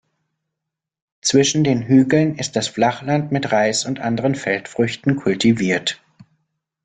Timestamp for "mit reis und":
3.31-3.99